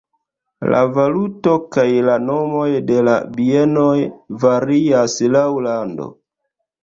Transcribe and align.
La 0.73 0.77
valuto 0.93 1.51
kaj 1.75 1.83
la 2.07 2.15
nomoj 2.29 2.63
de 2.87 2.97
la 3.09 3.13
bienoj 3.35 3.93
varias 4.45 5.19
laŭ 5.35 5.45
lando. 5.67 6.09